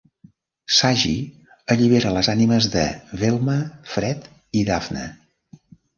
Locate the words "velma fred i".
3.25-4.65